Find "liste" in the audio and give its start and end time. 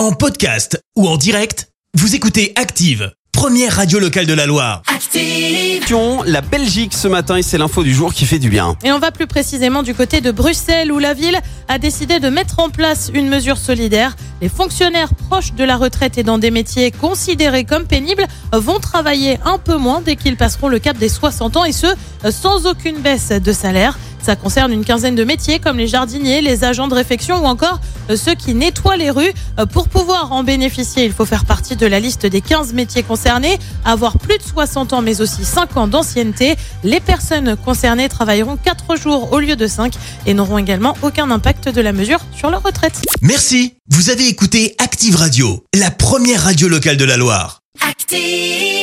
32.00-32.26